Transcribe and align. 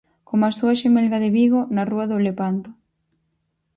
Como 0.27 0.43
a 0.45 0.55
súa 0.57 0.77
xemelga 0.81 1.17
de 1.23 1.29
Vigo, 1.37 1.61
na 1.75 1.83
Rúa 1.91 2.05
do 2.11 2.23
Lepanto. 2.27 2.69